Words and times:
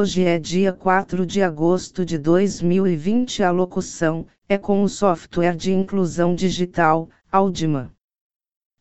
Hoje 0.00 0.24
é 0.24 0.38
dia 0.38 0.72
4 0.72 1.26
de 1.26 1.42
agosto 1.42 2.06
de 2.06 2.16
2020. 2.16 3.42
A 3.42 3.50
locução 3.50 4.26
é 4.48 4.56
com 4.56 4.82
o 4.82 4.88
software 4.88 5.54
de 5.54 5.72
inclusão 5.72 6.34
digital, 6.34 7.10
Aldima. 7.30 7.94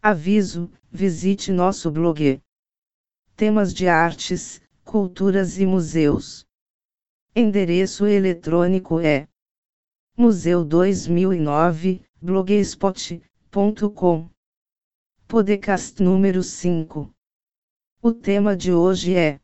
Aviso: 0.01 0.71
visite 0.89 1.51
nosso 1.51 1.91
blog. 1.91 2.41
Temas 3.35 3.73
de 3.73 3.85
artes, 3.85 4.61
culturas 4.85 5.59
e 5.59 5.65
museus. 5.65 6.45
Endereço 7.35 8.05
eletrônico 8.05 9.01
é 9.01 9.27
museu2009 10.17 12.01
blogspot.com. 12.21 13.19
Podcast 15.27 16.01
número 16.01 16.41
5. 16.41 17.13
O 18.01 18.13
tema 18.13 18.55
de 18.55 18.71
hoje 18.71 19.17
é 19.17 19.41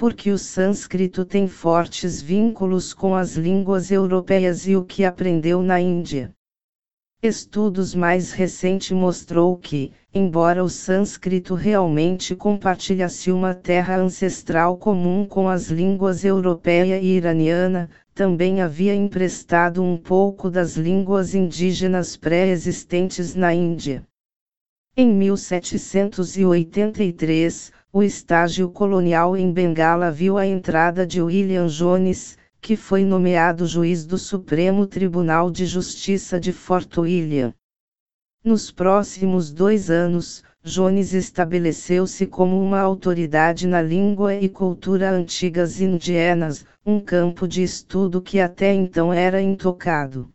porque 0.00 0.30
o 0.30 0.38
sânscrito 0.38 1.26
tem 1.26 1.46
fortes 1.46 2.22
vínculos 2.22 2.94
com 2.94 3.14
as 3.14 3.36
línguas 3.36 3.90
europeias 3.90 4.66
e 4.66 4.74
o 4.74 4.82
que 4.82 5.04
aprendeu 5.04 5.62
na 5.62 5.78
Índia. 5.78 6.32
Estudos 7.22 7.94
mais 7.94 8.32
recentes 8.32 8.92
mostrou 8.92 9.58
que, 9.58 9.92
embora 10.14 10.64
o 10.64 10.70
sânscrito 10.70 11.54
realmente 11.54 12.34
compartilhasse 12.34 13.30
uma 13.30 13.54
terra 13.54 13.98
ancestral 13.98 14.78
comum 14.78 15.26
com 15.26 15.50
as 15.50 15.68
línguas 15.68 16.24
europeia 16.24 16.98
e 16.98 17.18
iraniana, 17.18 17.90
também 18.14 18.62
havia 18.62 18.94
emprestado 18.94 19.82
um 19.82 19.98
pouco 19.98 20.48
das 20.48 20.78
línguas 20.78 21.34
indígenas 21.34 22.16
pré-existentes 22.16 23.34
na 23.34 23.52
Índia. 23.52 24.02
Em 24.96 25.12
1783, 25.12 27.70
o 27.92 28.04
estágio 28.04 28.70
colonial 28.70 29.36
em 29.36 29.52
Bengala 29.52 30.12
viu 30.12 30.38
a 30.38 30.46
entrada 30.46 31.04
de 31.04 31.20
William 31.20 31.66
Jones, 31.66 32.38
que 32.60 32.76
foi 32.76 33.04
nomeado 33.04 33.66
juiz 33.66 34.06
do 34.06 34.16
Supremo 34.16 34.86
Tribunal 34.86 35.50
de 35.50 35.66
Justiça 35.66 36.38
de 36.38 36.52
Fort 36.52 36.96
William. 36.98 37.52
Nos 38.44 38.70
próximos 38.70 39.50
dois 39.50 39.90
anos, 39.90 40.44
Jones 40.62 41.14
estabeleceu-se 41.14 42.26
como 42.26 42.62
uma 42.62 42.78
autoridade 42.78 43.66
na 43.66 43.82
língua 43.82 44.36
e 44.36 44.48
cultura 44.48 45.10
antigas 45.10 45.80
indianas, 45.80 46.64
um 46.86 47.00
campo 47.00 47.48
de 47.48 47.62
estudo 47.62 48.22
que 48.22 48.38
até 48.38 48.72
então 48.72 49.12
era 49.12 49.42
intocado. 49.42 50.30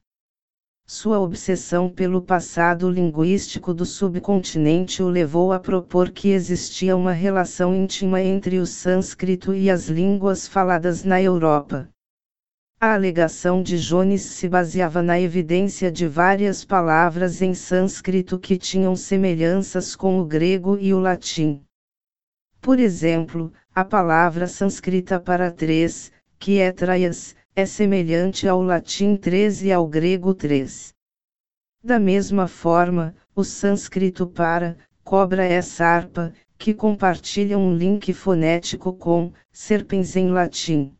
Sua 0.87 1.19
obsessão 1.19 1.89
pelo 1.89 2.21
passado 2.21 2.87
linguístico 2.91 3.73
do 3.73 3.87
subcontinente 3.87 5.01
o 5.01 5.09
levou 5.09 5.51
a 5.51 5.59
propor 5.59 6.11
que 6.11 6.29
existia 6.29 6.95
uma 6.95 7.11
relação 7.11 7.73
íntima 7.73 8.21
entre 8.21 8.59
o 8.59 8.67
sânscrito 8.67 9.51
e 9.51 9.67
as 9.67 9.87
línguas 9.87 10.47
faladas 10.47 11.03
na 11.03 11.19
Europa. 11.19 11.89
A 12.79 12.93
alegação 12.93 13.63
de 13.63 13.79
Jones 13.79 14.21
se 14.21 14.47
baseava 14.47 15.01
na 15.01 15.19
evidência 15.19 15.91
de 15.91 16.07
várias 16.07 16.63
palavras 16.63 17.41
em 17.41 17.55
sânscrito 17.55 18.37
que 18.37 18.55
tinham 18.55 18.95
semelhanças 18.95 19.95
com 19.95 20.19
o 20.19 20.25
grego 20.25 20.77
e 20.77 20.93
o 20.93 20.99
latim. 20.99 21.63
Por 22.61 22.79
exemplo, 22.79 23.51
a 23.73 23.83
palavra 23.83 24.45
sânscrita 24.45 25.19
para 25.19 25.49
três, 25.49 26.11
que 26.37 26.59
é 26.59 26.71
traias, 26.71 27.35
é 27.57 27.65
semelhante 27.65 28.49
ao 28.49 28.61
latim 28.61 29.15
3 29.15 29.63
e 29.63 29.71
ao 29.71 29.87
grego 29.87 30.33
3. 30.33 30.93
Da 31.81 31.97
mesma 31.97 32.49
forma, 32.49 33.15
o 33.33 33.45
sânscrito 33.45 34.27
para 34.27 34.77
cobra 35.05 35.45
é 35.45 35.61
sarpa, 35.61 36.33
que 36.57 36.73
compartilha 36.73 37.57
um 37.57 37.73
link 37.73 38.11
fonético 38.11 38.91
com 38.91 39.31
serpens 39.53 40.17
em 40.17 40.29
latim. 40.31 40.93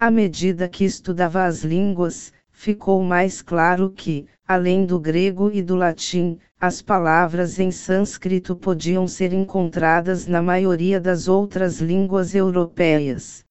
À 0.00 0.10
medida 0.10 0.70
que 0.70 0.84
estudava 0.84 1.44
as 1.44 1.64
línguas, 1.64 2.32
ficou 2.50 3.02
mais 3.02 3.42
claro 3.42 3.90
que, 3.90 4.26
além 4.46 4.86
do 4.86 4.98
grego 4.98 5.50
e 5.52 5.60
do 5.60 5.76
latim, 5.76 6.38
as 6.58 6.80
palavras 6.80 7.58
em 7.58 7.70
sânscrito 7.70 8.56
podiam 8.56 9.06
ser 9.06 9.34
encontradas 9.34 10.26
na 10.26 10.40
maioria 10.40 10.98
das 10.98 11.28
outras 11.28 11.78
línguas 11.78 12.34
europeias. 12.34 13.44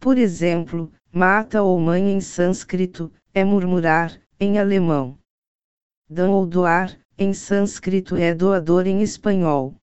Por 0.00 0.16
exemplo, 0.16 0.90
Mata 1.12 1.62
ou 1.62 1.80
mãe 1.80 2.12
em 2.12 2.20
sânscrito, 2.20 3.10
é 3.32 3.42
murmurar, 3.42 4.20
em 4.38 4.58
alemão. 4.58 5.18
Dan 6.08 6.30
ou 6.30 6.46
doar, 6.46 6.98
em 7.16 7.32
sânscrito 7.32 8.14
é 8.14 8.34
doador 8.34 8.86
em 8.86 9.00
espanhol. 9.00 9.74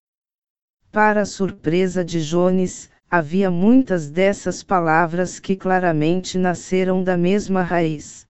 Para 0.92 1.22
a 1.22 1.26
surpresa 1.26 2.06
de 2.06 2.24
Jones, 2.24 2.92
havia 3.10 3.50
muitas 3.50 4.10
dessas 4.10 4.62
palavras 4.62 5.40
que 5.40 5.56
claramente 5.56 6.38
nasceram 6.38 7.04
da 7.04 7.18
mesma 7.18 7.64
raiz. 7.64 8.28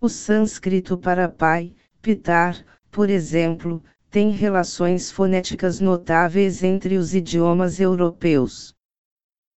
O 0.00 0.08
sânscrito 0.08 0.98
para 0.98 1.28
pai, 1.28 1.74
pitar, 2.02 2.64
por 2.90 3.08
exemplo, 3.08 3.82
tem 4.10 4.30
relações 4.30 5.12
fonéticas 5.12 5.78
notáveis 5.78 6.64
entre 6.64 6.96
os 6.96 7.14
idiomas 7.14 7.78
europeus. 7.78 8.74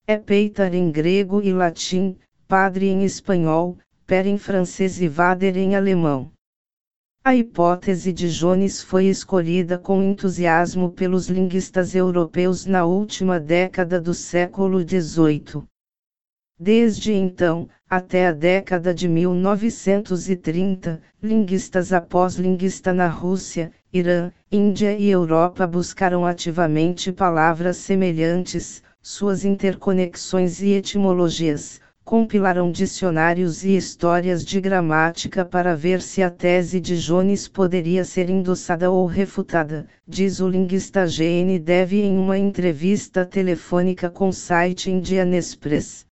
É 0.05 0.17
peitar 0.17 0.75
em 0.75 0.91
grego 0.91 1.41
e 1.41 1.51
latim, 1.51 2.17
padre 2.47 2.87
em 2.87 3.03
espanhol, 3.03 3.77
per 4.05 4.25
em 4.25 4.37
francês 4.37 5.01
e 5.01 5.07
vader 5.07 5.57
em 5.57 5.75
alemão. 5.75 6.31
A 7.25 7.33
hipótese 7.35 8.11
de 8.11 8.29
Jones 8.29 8.81
foi 8.81 9.05
escolhida 9.05 9.77
com 9.77 10.03
entusiasmo 10.03 10.91
pelos 10.91 11.29
linguistas 11.29 11.95
europeus 11.95 12.65
na 12.65 12.83
última 12.83 13.39
década 13.39 14.01
do 14.01 14.13
século 14.13 14.81
XVIII. 14.81 15.63
Desde 16.59 17.13
então, 17.13 17.69
até 17.89 18.27
a 18.27 18.31
década 18.33 18.93
de 18.93 19.07
1930, 19.07 21.01
linguistas 21.21 21.93
após 21.93 22.35
linguista 22.35 22.93
na 22.93 23.07
Rússia, 23.07 23.71
Irã, 23.91 24.31
Índia 24.51 24.97
e 24.97 25.09
Europa 25.09 25.65
buscaram 25.65 26.25
ativamente 26.25 27.11
palavras 27.11 27.77
semelhantes, 27.77 28.83
suas 29.01 29.45
interconexões 29.45 30.61
e 30.61 30.71
etimologias, 30.71 31.79
compilaram 32.03 32.69
dicionários 32.69 33.63
e 33.63 33.77
histórias 33.77 34.43
de 34.43 34.59
gramática 34.59 35.45
para 35.45 35.75
ver 35.75 36.01
se 36.01 36.21
a 36.21 36.29
tese 36.29 36.79
de 36.79 36.97
Jones 36.99 37.47
poderia 37.47 38.03
ser 38.03 38.29
endossada 38.29 38.91
ou 38.91 39.05
refutada, 39.05 39.87
diz 40.07 40.39
o 40.41 40.49
linguista 40.49 41.07
G.N. 41.07 41.57
Dev 41.59 41.93
em 41.93 42.17
uma 42.17 42.37
entrevista 42.37 43.25
telefônica 43.25 44.09
com 44.09 44.29
o 44.29 44.33
site 44.33 44.91
Indian 44.91 45.29
Express. 45.35 46.05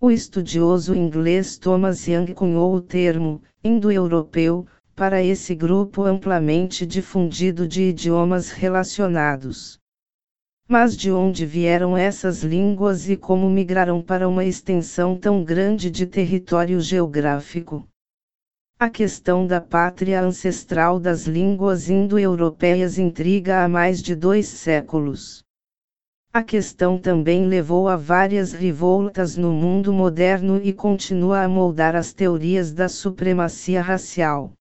O 0.00 0.10
estudioso 0.10 0.94
inglês 0.94 1.56
Thomas 1.56 2.06
Young 2.06 2.34
cunhou 2.34 2.74
o 2.74 2.80
termo, 2.80 3.42
indo-europeu, 3.64 4.66
para 4.94 5.22
esse 5.22 5.54
grupo 5.54 6.02
amplamente 6.04 6.84
difundido 6.84 7.66
de 7.66 7.82
idiomas 7.84 8.50
relacionados. 8.50 9.77
Mas 10.70 10.94
de 10.94 11.10
onde 11.10 11.46
vieram 11.46 11.96
essas 11.96 12.42
línguas 12.42 13.08
e 13.08 13.16
como 13.16 13.48
migraram 13.48 14.02
para 14.02 14.28
uma 14.28 14.44
extensão 14.44 15.16
tão 15.16 15.42
grande 15.42 15.90
de 15.90 16.04
território 16.04 16.78
geográfico? 16.78 17.88
A 18.78 18.90
questão 18.90 19.46
da 19.46 19.62
pátria 19.62 20.20
ancestral 20.20 21.00
das 21.00 21.26
línguas 21.26 21.88
indo-europeias 21.88 22.98
intriga 22.98 23.64
há 23.64 23.68
mais 23.68 24.02
de 24.02 24.14
dois 24.14 24.46
séculos. 24.46 25.42
A 26.30 26.42
questão 26.42 26.98
também 26.98 27.46
levou 27.46 27.88
a 27.88 27.96
várias 27.96 28.52
revoltas 28.52 29.38
no 29.38 29.50
mundo 29.50 29.90
moderno 29.90 30.60
e 30.62 30.74
continua 30.74 31.44
a 31.44 31.48
moldar 31.48 31.96
as 31.96 32.12
teorias 32.12 32.74
da 32.74 32.90
supremacia 32.90 33.80
racial. 33.80 34.52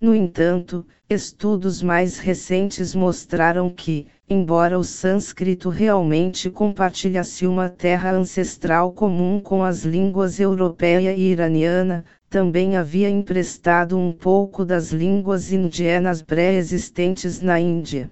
No 0.00 0.14
entanto, 0.14 0.86
estudos 1.08 1.82
mais 1.82 2.18
recentes 2.18 2.94
mostraram 2.94 3.70
que, 3.70 4.06
embora 4.28 4.78
o 4.78 4.84
sânscrito 4.84 5.68
realmente 5.68 6.50
compartilhasse 6.50 7.46
uma 7.46 7.68
terra 7.68 8.10
ancestral 8.12 8.92
comum 8.92 9.40
com 9.40 9.62
as 9.62 9.84
línguas 9.84 10.40
europeia 10.40 11.14
e 11.14 11.30
iraniana, 11.30 12.04
também 12.28 12.76
havia 12.76 13.08
emprestado 13.08 13.96
um 13.96 14.12
pouco 14.12 14.64
das 14.64 14.90
línguas 14.90 15.52
indianas 15.52 16.20
pré-existentes 16.20 17.40
na 17.40 17.60
Índia. 17.60 18.10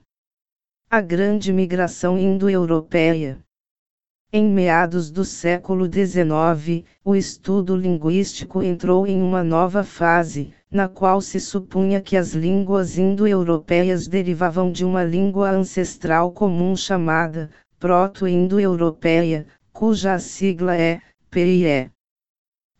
A 0.88 1.00
grande 1.00 1.52
migração 1.52 2.16
indo-europeia. 2.16 3.38
Em 4.32 4.48
meados 4.48 5.10
do 5.10 5.24
século 5.24 5.86
XIX, 5.86 6.84
o 7.04 7.16
estudo 7.16 7.76
linguístico 7.76 8.62
entrou 8.62 9.06
em 9.06 9.20
uma 9.20 9.42
nova 9.42 9.82
fase, 9.82 10.54
na 10.72 10.88
qual 10.88 11.20
se 11.20 11.38
supunha 11.38 12.00
que 12.00 12.16
as 12.16 12.32
línguas 12.32 12.96
indo-europeias 12.96 14.08
derivavam 14.08 14.72
de 14.72 14.84
uma 14.84 15.04
língua 15.04 15.50
ancestral 15.50 16.32
comum 16.32 16.74
chamada 16.74 17.50
Proto-Indo-Europeia, 17.78 19.46
cuja 19.70 20.18
sigla 20.18 20.74
é 20.74 21.02
PIE. 21.30 21.90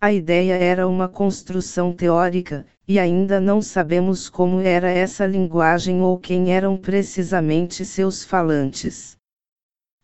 A 0.00 0.12
ideia 0.12 0.54
era 0.54 0.88
uma 0.88 1.08
construção 1.08 1.92
teórica, 1.92 2.66
e 2.88 2.98
ainda 2.98 3.38
não 3.38 3.60
sabemos 3.60 4.28
como 4.28 4.60
era 4.60 4.90
essa 4.90 5.26
linguagem 5.26 6.00
ou 6.00 6.18
quem 6.18 6.52
eram 6.52 6.76
precisamente 6.76 7.84
seus 7.84 8.24
falantes. 8.24 9.16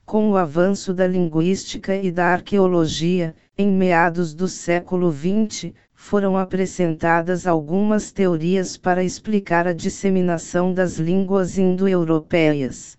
Com 0.08 0.30
o 0.30 0.36
avanço 0.38 0.94
da 0.94 1.06
linguística 1.06 1.94
e 1.94 2.10
da 2.10 2.28
arqueologia, 2.28 3.34
em 3.58 3.70
meados 3.70 4.32
do 4.32 4.48
século 4.48 5.12
XX, 5.12 5.74
foram 5.92 6.34
apresentadas 6.34 7.46
algumas 7.46 8.10
teorias 8.10 8.78
para 8.78 9.04
explicar 9.04 9.68
a 9.68 9.74
disseminação 9.74 10.72
das 10.72 10.96
línguas 10.96 11.58
indo-europeias. 11.58 12.96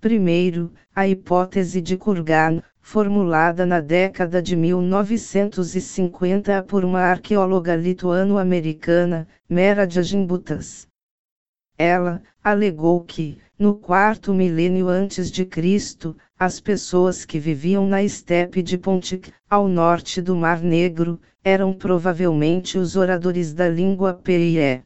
Primeiro, 0.00 0.72
a 0.94 1.08
hipótese 1.08 1.80
de 1.80 1.96
Kurgan, 1.96 2.62
formulada 2.80 3.66
na 3.66 3.80
década 3.80 4.40
de 4.40 4.54
1950 4.54 6.62
por 6.62 6.84
uma 6.84 7.00
arqueóloga 7.00 7.74
lituano-americana, 7.74 9.26
Mera 9.48 9.90
Jajimbutas. 9.90 10.86
Ela 11.76 12.22
alegou 12.42 13.02
que, 13.02 13.38
no 13.58 13.74
quarto 13.74 14.32
milênio 14.32 14.88
antes 14.88 15.30
de 15.30 15.44
Cristo, 15.44 16.16
as 16.38 16.60
pessoas 16.60 17.24
que 17.24 17.38
viviam 17.38 17.86
na 17.86 18.02
estepe 18.02 18.62
de 18.62 18.78
Pontic, 18.78 19.32
ao 19.50 19.66
norte 19.66 20.22
do 20.22 20.36
Mar 20.36 20.60
Negro, 20.60 21.20
eram 21.42 21.72
provavelmente 21.72 22.78
os 22.78 22.94
oradores 22.94 23.52
da 23.52 23.68
língua 23.68 24.14
Peie. 24.14 24.84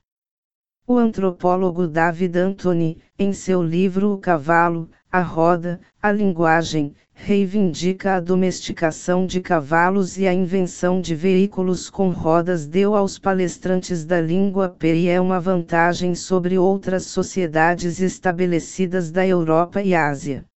O 0.90 0.96
antropólogo 0.96 1.86
David 1.86 2.38
Anthony, 2.38 2.96
em 3.18 3.30
seu 3.34 3.62
livro 3.62 4.10
O 4.14 4.16
Cavalo, 4.16 4.88
a 5.12 5.20
Roda, 5.20 5.78
a 6.02 6.10
Linguagem, 6.10 6.94
reivindica 7.12 8.14
a 8.14 8.20
domesticação 8.20 9.26
de 9.26 9.42
cavalos 9.42 10.16
e 10.16 10.26
a 10.26 10.32
invenção 10.32 10.98
de 10.98 11.14
veículos 11.14 11.90
com 11.90 12.08
rodas 12.08 12.66
deu 12.66 12.96
aos 12.96 13.18
palestrantes 13.18 14.06
da 14.06 14.18
língua 14.18 14.70
PIE 14.70 15.20
uma 15.20 15.38
vantagem 15.38 16.14
sobre 16.14 16.56
outras 16.56 17.04
sociedades 17.04 18.00
estabelecidas 18.00 19.10
da 19.10 19.26
Europa 19.26 19.82
e 19.82 19.94
Ásia. 19.94 20.46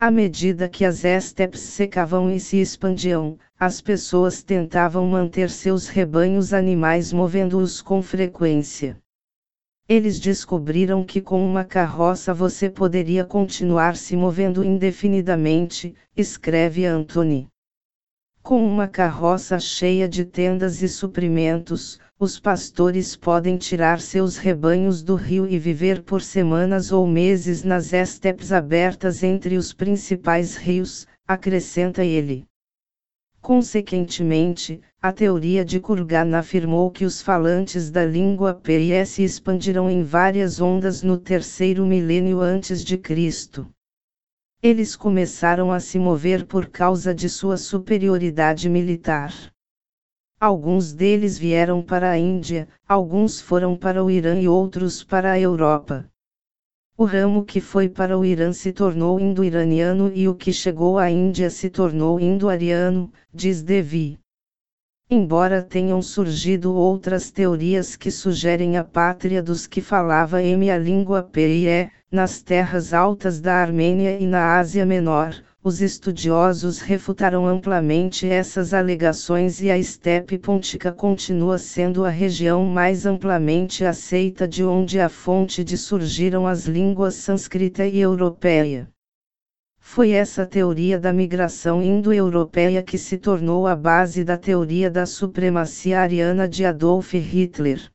À 0.00 0.10
medida 0.10 0.66
que 0.66 0.82
as 0.82 1.04
estepes 1.04 1.60
secavam 1.60 2.30
e 2.30 2.40
se 2.40 2.58
expandiam, 2.58 3.36
as 3.60 3.82
pessoas 3.82 4.42
tentavam 4.42 5.06
manter 5.06 5.50
seus 5.50 5.88
rebanhos 5.88 6.54
animais 6.54 7.12
movendo-os 7.12 7.82
com 7.82 8.00
frequência. 8.00 9.01
Eles 9.88 10.20
descobriram 10.20 11.04
que 11.04 11.20
com 11.20 11.44
uma 11.44 11.64
carroça 11.64 12.32
você 12.32 12.70
poderia 12.70 13.24
continuar 13.24 13.96
se 13.96 14.16
movendo 14.16 14.64
indefinidamente, 14.64 15.94
escreve 16.16 16.86
Anthony. 16.86 17.48
Com 18.42 18.64
uma 18.64 18.88
carroça 18.88 19.58
cheia 19.58 20.08
de 20.08 20.24
tendas 20.24 20.82
e 20.82 20.88
suprimentos, 20.88 21.98
os 22.18 22.38
pastores 22.38 23.16
podem 23.16 23.56
tirar 23.56 24.00
seus 24.00 24.36
rebanhos 24.36 25.02
do 25.02 25.16
rio 25.16 25.48
e 25.48 25.58
viver 25.58 26.02
por 26.02 26.22
semanas 26.22 26.92
ou 26.92 27.06
meses 27.06 27.64
nas 27.64 27.92
estepes 27.92 28.52
abertas 28.52 29.22
entre 29.22 29.56
os 29.56 29.72
principais 29.72 30.56
rios, 30.56 31.06
acrescenta 31.26 32.04
ele. 32.04 32.44
Consequentemente, 33.42 34.80
a 35.02 35.12
teoria 35.12 35.64
de 35.64 35.80
Kurgan 35.80 36.38
afirmou 36.38 36.92
que 36.92 37.04
os 37.04 37.20
falantes 37.20 37.90
da 37.90 38.04
língua 38.06 38.54
PIS 38.54 39.08
se 39.08 39.24
expandiram 39.24 39.90
em 39.90 40.04
várias 40.04 40.60
ondas 40.60 41.02
no 41.02 41.18
terceiro 41.18 41.84
milênio 41.84 42.40
antes 42.40 42.84
de 42.84 42.96
Cristo. 42.96 43.68
Eles 44.62 44.94
começaram 44.94 45.72
a 45.72 45.80
se 45.80 45.98
mover 45.98 46.46
por 46.46 46.68
causa 46.68 47.12
de 47.12 47.28
sua 47.28 47.56
superioridade 47.56 48.68
militar. 48.68 49.34
Alguns 50.38 50.92
deles 50.92 51.36
vieram 51.36 51.82
para 51.82 52.12
a 52.12 52.18
Índia, 52.18 52.68
alguns 52.86 53.40
foram 53.40 53.76
para 53.76 54.04
o 54.04 54.08
Irã 54.08 54.40
e 54.40 54.46
outros 54.46 55.02
para 55.02 55.32
a 55.32 55.40
Europa. 55.40 56.08
O 56.96 57.04
ramo 57.04 57.44
que 57.44 57.60
foi 57.60 57.88
para 57.88 58.18
o 58.18 58.24
Irã 58.24 58.52
se 58.52 58.70
tornou 58.70 59.18
indo-iraniano 59.18 60.12
e 60.14 60.28
o 60.28 60.34
que 60.34 60.52
chegou 60.52 60.98
à 60.98 61.10
Índia 61.10 61.48
se 61.48 61.70
tornou 61.70 62.20
indo-ariano, 62.20 63.10
diz 63.32 63.62
Devi. 63.62 64.18
Embora 65.10 65.62
tenham 65.62 66.02
surgido 66.02 66.74
outras 66.74 67.30
teorias 67.30 67.96
que 67.96 68.10
sugerem 68.10 68.76
a 68.76 68.84
pátria 68.84 69.42
dos 69.42 69.66
que 69.66 69.80
falava 69.80 70.42
em 70.42 70.70
a 70.70 70.78
língua 70.78 71.22
PIE, 71.22 71.90
nas 72.10 72.42
terras 72.42 72.92
altas 72.92 73.40
da 73.40 73.54
Armênia 73.54 74.18
e 74.18 74.26
na 74.26 74.58
Ásia 74.58 74.84
Menor, 74.84 75.34
os 75.64 75.80
estudiosos 75.80 76.80
refutaram 76.80 77.46
amplamente 77.46 78.28
essas 78.28 78.74
alegações 78.74 79.60
e 79.60 79.70
a 79.70 79.78
estepe 79.78 80.36
pontica 80.36 80.90
continua 80.90 81.56
sendo 81.56 82.04
a 82.04 82.10
região 82.10 82.64
mais 82.64 83.06
amplamente 83.06 83.84
aceita 83.84 84.48
de 84.48 84.64
onde 84.64 84.98
a 84.98 85.08
fonte 85.08 85.62
de 85.62 85.78
surgiram 85.78 86.48
as 86.48 86.66
línguas 86.66 87.14
sânscrita 87.14 87.86
e 87.86 88.00
europeia. 88.00 88.88
Foi 89.78 90.10
essa 90.10 90.44
teoria 90.44 90.98
da 90.98 91.12
migração 91.12 91.80
indo-europeia 91.80 92.82
que 92.82 92.98
se 92.98 93.16
tornou 93.16 93.68
a 93.68 93.76
base 93.76 94.24
da 94.24 94.36
teoria 94.36 94.90
da 94.90 95.06
supremacia 95.06 96.00
ariana 96.00 96.48
de 96.48 96.64
Adolf 96.64 97.14
Hitler. 97.14 97.88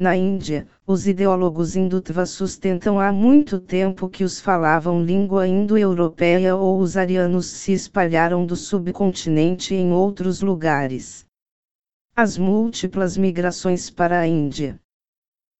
Na 0.00 0.16
Índia, 0.16 0.66
os 0.86 1.06
ideólogos 1.06 1.76
hindutva 1.76 2.24
sustentam 2.24 2.98
há 2.98 3.12
muito 3.12 3.60
tempo 3.60 4.08
que 4.08 4.24
os 4.24 4.40
falavam 4.40 5.04
língua 5.04 5.46
indo-europeia 5.46 6.56
ou 6.56 6.78
os 6.78 6.96
arianos 6.96 7.44
se 7.44 7.74
espalharam 7.74 8.46
do 8.46 8.56
subcontinente 8.56 9.74
em 9.74 9.92
outros 9.92 10.40
lugares. 10.40 11.26
As 12.16 12.38
múltiplas 12.38 13.18
migrações 13.18 13.90
para 13.90 14.20
a 14.20 14.26
Índia. 14.26 14.80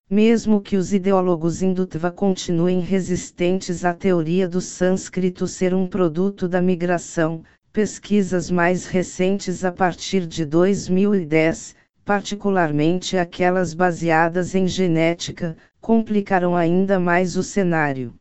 Mesmo 0.09 0.63
que 0.63 0.79
os 0.79 0.95
ideólogos 0.95 1.61
hindutva 1.61 2.11
continuem 2.11 2.81
resistentes 2.81 3.85
à 3.85 3.93
teoria 3.93 4.49
do 4.49 4.63
sânscrito 4.63 5.47
ser 5.47 5.75
um 5.75 5.87
produto 5.87 6.49
da 6.49 6.63
migração, 6.63 7.43
pesquisas 7.75 8.51
mais 8.51 8.87
recentes 8.87 9.67
a 9.67 9.71
partir 9.71 10.27
de 10.27 10.47
2010 10.47 11.79
particularmente 12.11 13.17
aquelas 13.17 13.73
baseadas 13.73 14.57
em 14.57 14.67
genética, 14.67 15.57
complicaram 15.81 16.57
ainda 16.57 16.99
mais 16.99 17.37
o 17.37 17.43
cenário. 17.45 18.17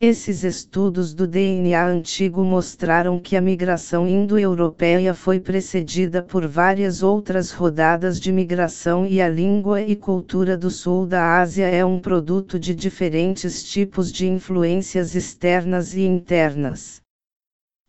Esses 0.00 0.44
estudos 0.44 1.12
do 1.12 1.26
DNA 1.26 1.84
antigo 1.84 2.44
mostraram 2.44 3.18
que 3.18 3.36
a 3.36 3.40
migração 3.40 4.06
indo-europeia 4.06 5.14
foi 5.14 5.40
precedida 5.40 6.22
por 6.22 6.46
várias 6.46 7.02
outras 7.02 7.50
rodadas 7.50 8.20
de 8.20 8.30
migração 8.30 9.04
e 9.04 9.20
a 9.20 9.28
língua 9.28 9.82
e 9.82 9.96
cultura 9.96 10.56
do 10.56 10.70
sul 10.70 11.04
da 11.04 11.40
Ásia 11.40 11.66
é 11.66 11.84
um 11.84 11.98
produto 11.98 12.56
de 12.56 12.72
diferentes 12.72 13.64
tipos 13.64 14.12
de 14.12 14.28
influências 14.28 15.16
externas 15.16 15.92
e 15.92 16.02
internas. 16.02 17.02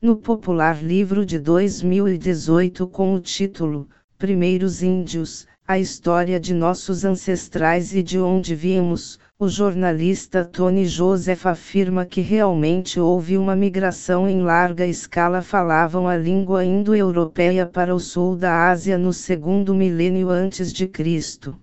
No 0.02 0.18
popular 0.18 0.84
livro 0.84 1.24
de 1.24 1.38
2018 1.38 2.88
com 2.88 3.14
o 3.14 3.20
título 3.20 3.88
primeiros 4.24 4.82
índios, 4.82 5.46
a 5.68 5.78
história 5.78 6.40
de 6.40 6.54
nossos 6.54 7.04
ancestrais 7.04 7.94
e 7.94 8.02
de 8.02 8.18
onde 8.18 8.56
viemos, 8.56 9.20
o 9.38 9.50
jornalista 9.50 10.46
Tony 10.46 10.86
Joseph 10.86 11.46
afirma 11.46 12.06
que 12.06 12.22
realmente 12.22 13.02
houve 13.02 13.38
uma 13.38 13.54
migração 13.54 14.26
em 14.30 14.42
larga 14.42 14.88
escala. 14.88 15.42
Falavam 15.42 16.08
a 16.08 16.16
língua 16.16 16.64
indo-europeia 16.64 17.66
para 17.66 17.94
o 17.94 18.00
sul 18.00 18.38
da 18.38 18.70
Ásia 18.70 18.98
no 18.98 19.12
segundo 19.12 19.76
milênio 19.76 20.30
antes 20.30 20.72
de 20.72 20.88
Cristo. 20.88 21.60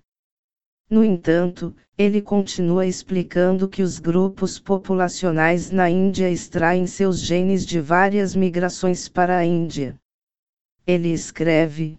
No 0.87 1.03
entanto, 1.03 1.75
ele 1.97 2.21
continua 2.21 2.85
explicando 2.85 3.67
que 3.67 3.81
os 3.81 3.97
grupos 3.97 4.59
populacionais 4.59 5.71
na 5.71 5.89
Índia 5.89 6.29
extraem 6.29 6.85
seus 6.85 7.21
genes 7.21 7.65
de 7.65 7.81
várias 7.81 8.35
migrações 8.35 9.09
para 9.09 9.35
a 9.35 9.43
Índia. 9.43 9.95
Ele 10.85 11.11
escreve: 11.11 11.97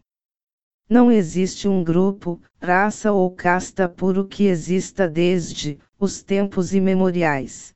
não 0.92 1.10
existe 1.10 1.66
um 1.66 1.82
grupo, 1.82 2.38
raça 2.60 3.10
ou 3.12 3.30
casta 3.30 3.88
puro 3.88 4.26
que 4.26 4.44
exista 4.44 5.08
desde 5.08 5.78
os 5.98 6.22
tempos 6.22 6.74
imemoriais. 6.74 7.72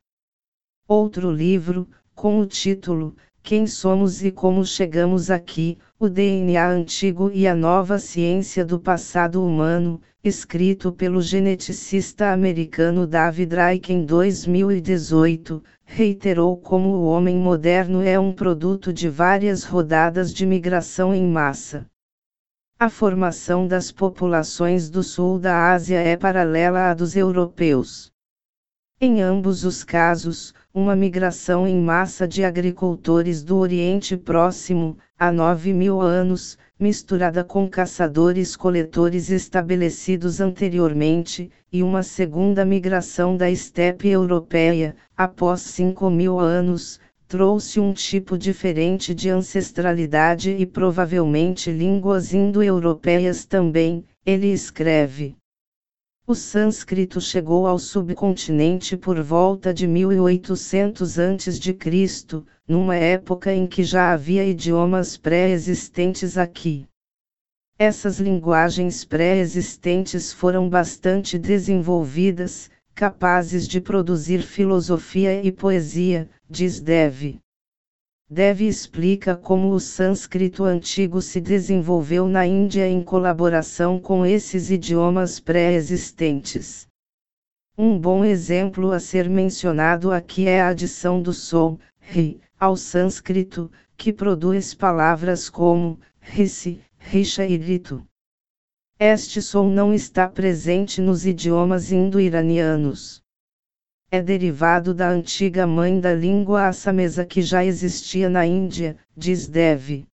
Outro 0.87 1.31
livro, 1.31 1.89
com 2.15 2.39
o 2.39 2.45
título 2.45 3.17
Quem 3.43 3.67
Somos 3.67 4.23
e 4.23 4.31
Como 4.31 4.67
Chegamos 4.67 5.31
Aqui: 5.31 5.79
O 5.99 6.11
DNA 6.11 6.69
Antigo 6.69 7.31
e 7.33 7.49
a 7.49 7.55
Nova 7.55 7.99
Ciência 7.99 8.67
do 8.67 8.79
Passado 8.79 9.43
Humano, 9.43 9.99
escrito 10.23 10.93
pelo 10.93 11.23
geneticista 11.23 12.35
americano 12.35 13.07
David 13.07 13.49
Drake 13.49 13.95
em 13.95 14.05
2018, 14.05 15.65
reiterou 15.87 16.55
como 16.55 16.91
o 16.91 17.07
homem 17.07 17.39
moderno 17.39 18.03
é 18.03 18.21
um 18.21 18.31
produto 18.31 18.93
de 18.93 19.09
várias 19.09 19.65
rodadas 19.65 20.35
de 20.35 20.45
migração 20.45 21.15
em 21.15 21.27
massa. 21.27 21.87
A 22.79 22.91
formação 22.91 23.67
das 23.67 23.91
populações 23.91 24.91
do 24.91 25.03
sul 25.03 25.39
da 25.39 25.73
Ásia 25.73 25.99
é 25.99 26.15
paralela 26.15 26.91
à 26.91 26.93
dos 26.95 27.17
europeus. 27.17 28.13
Em 29.01 29.23
ambos 29.23 29.65
os 29.65 29.83
casos, 29.83 30.53
uma 30.75 30.95
migração 30.95 31.67
em 31.67 31.81
massa 31.81 32.29
de 32.29 32.45
agricultores 32.45 33.43
do 33.43 33.57
Oriente 33.57 34.15
Próximo, 34.15 34.99
há 35.19 35.33
9 35.33 35.73
mil 35.73 36.03
anos, 36.03 36.59
misturada 36.79 37.43
com 37.43 37.67
caçadores-coletores 37.67 39.31
estabelecidos 39.31 40.39
anteriormente, 40.39 41.51
e 41.73 41.83
uma 41.83 42.03
segunda 42.03 42.63
migração 42.63 43.39
da 43.39 43.51
estepe 43.51 44.09
europeia, 44.09 44.95
após 45.17 45.63
5 45.63 46.11
mil 46.11 46.39
anos, 46.39 47.01
trouxe 47.29 47.81
um 47.81 47.93
tipo 47.93 48.39
diferente 48.39 49.15
de 49.15 49.29
ancestralidade 49.29 50.51
e 50.51 50.65
provavelmente 50.65 51.71
línguas 51.71 52.33
indo-europeias 52.33 53.45
também, 53.45 54.05
ele 54.25 54.47
escreve. 54.47 55.37
O 56.29 56.35
sânscrito 56.35 57.21
chegou 57.21 57.67
ao 57.67 57.79
subcontinente 57.79 58.97
por 58.97 59.21
volta 59.23 59.73
de 59.73 59.87
1800 59.87 61.19
a.C., 61.19 62.43
numa 62.67 62.97
época 62.97 63.53
em 63.53 63.67
que 63.67 63.85
já 63.85 64.13
havia 64.13 64.45
idiomas 64.45 65.17
pré-existentes 65.17 66.37
aqui. 66.37 66.87
Essas 67.79 68.19
linguagens 68.19 69.05
pré-existentes 69.05 70.33
foram 70.33 70.69
bastante 70.69 71.39
desenvolvidas, 71.39 72.71
capazes 72.95 73.69
de 73.69 73.81
produzir 73.81 74.43
filosofia 74.43 75.43
e 75.45 75.53
poesia, 75.53 76.29
diz 76.49 76.81
Dev. 76.81 77.39
Dev 78.29 78.61
explica 78.61 79.37
como 79.37 79.71
o 79.71 79.81
sânscrito 79.81 80.65
antigo 80.65 81.21
se 81.21 81.41
desenvolveu 81.41 82.29
na 82.29 82.47
Índia 82.47 82.89
em 82.89 83.03
colaboração 83.03 84.01
com 84.01 84.25
esses 84.25 84.71
idiomas 84.71 85.41
pré-existentes. 85.41 86.87
Um 87.77 87.99
bom 87.99 88.25
exemplo 88.25 88.93
a 88.93 89.01
ser 89.01 89.29
mencionado 89.29 90.11
aqui 90.13 90.49
é 90.49 90.61
a 90.61 90.69
adição 90.69 91.21
do 91.21 91.33
som, 91.33 91.79
ri, 91.99 92.41
ao 92.59 92.77
sânscrito, 92.77 93.71
que 93.97 94.13
produz 94.13 94.75
palavras 94.75 95.51
como 95.51 95.99
rishi, 96.21 96.81
risha 96.99 97.45
e 97.45 97.57
rito. 97.57 98.05
Este 98.99 99.43
som 99.43 99.69
não 99.69 99.93
está 99.93 100.29
presente 100.29 101.01
nos 101.01 101.27
idiomas 101.27 101.93
indo-iranianos. 101.93 103.23
É 104.09 104.23
derivado 104.23 104.95
da 104.95 105.09
antiga 105.09 105.67
mãe 105.67 105.99
da 105.99 106.15
língua 106.15 106.69
assamesa 106.69 107.27
que 107.27 107.43
já 107.43 107.65
existia 107.65 108.29
na 108.29 108.47
Índia, 108.47 108.97
diz 109.17 109.49
Dev. 109.49 110.07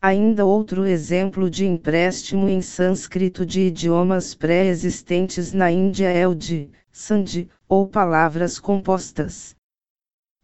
Ainda 0.00 0.46
outro 0.46 0.86
exemplo 0.86 1.50
de 1.50 1.66
empréstimo 1.66 2.48
em 2.48 2.62
sânscrito 2.62 3.44
de 3.44 3.62
idiomas 3.62 4.34
pré-existentes 4.34 5.52
na 5.52 5.70
Índia 5.72 6.08
é 6.08 6.26
o 6.26 6.34
de 6.34 6.70
sandhi, 6.92 7.50
ou 7.68 7.88
palavras 7.88 8.60
compostas. 8.60 9.56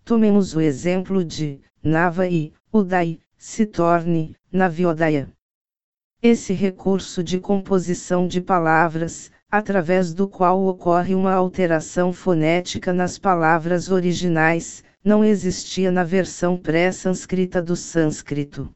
Tomemos 0.04 0.54
o 0.54 0.60
exemplo 0.60 1.24
de 1.24 1.60
Nava 1.82 2.28
e 2.28 2.52
Udai, 2.72 3.20
se 3.38 3.64
torne 3.64 4.36
Naviodaya. 4.50 5.28
Esse 6.20 6.52
recurso 6.52 7.22
de 7.22 7.38
composição 7.38 8.26
de 8.26 8.40
palavras, 8.40 9.30
através 9.50 10.12
do 10.12 10.28
qual 10.28 10.64
ocorre 10.66 11.14
uma 11.14 11.32
alteração 11.32 12.12
fonética 12.12 12.92
nas 12.92 13.18
palavras 13.18 13.90
originais, 13.90 14.82
não 15.04 15.24
existia 15.24 15.90
na 15.92 16.02
versão 16.02 16.56
pré-sânscrita 16.56 17.62
do 17.62 17.76
sânscrito. 17.76 18.74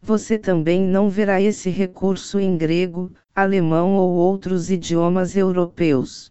Você 0.00 0.38
também 0.38 0.82
não 0.82 1.08
verá 1.08 1.40
esse 1.40 1.70
recurso 1.70 2.38
em 2.38 2.56
grego, 2.56 3.12
alemão 3.34 3.94
ou 3.94 4.12
outros 4.12 4.70
idiomas 4.70 5.36
europeus. 5.36 6.30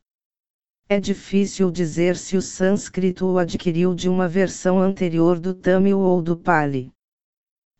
É 0.89 0.99
difícil 0.99 1.71
dizer 1.71 2.15
se 2.15 2.35
o 2.37 2.41
sânscrito 2.41 3.25
o 3.25 3.37
adquiriu 3.37 3.95
de 3.95 4.09
uma 4.09 4.27
versão 4.27 4.79
anterior 4.79 5.39
do 5.39 5.53
Tamil 5.53 5.99
ou 5.99 6.21
do 6.21 6.35
Pali. 6.35 6.91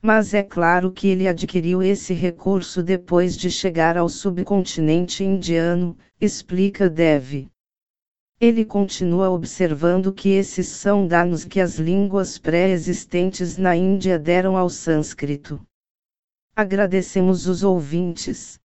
Mas 0.06 0.34
é 0.34 0.44
claro 0.44 0.92
que 0.92 1.08
ele 1.08 1.30
adquiriu 1.30 1.82
esse 1.82 2.14
recurso 2.14 2.84
depois 2.84 3.38
de 3.38 3.50
chegar 3.50 3.98
ao 3.98 4.10
subcontinente 4.10 5.24
indiano, 5.24 5.98
explica 6.20 6.90
Dev. 6.90 7.48
Ele 8.38 8.66
continua 8.66 9.30
observando 9.30 10.12
que 10.12 10.28
esses 10.28 10.68
são 10.68 11.08
danos 11.08 11.46
que 11.46 11.62
as 11.62 11.80
línguas 11.80 12.38
pré-existentes 12.38 13.58
na 13.58 13.78
Índia 13.78 14.20
deram 14.20 14.58
ao 14.58 14.70
sânscrito. 14.70 15.66
Agradecemos 16.54 17.48
os 17.48 17.64
ouvintes. 17.64 18.60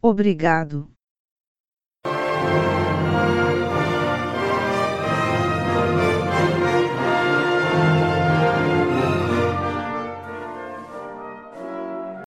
Obrigado. 0.00 0.90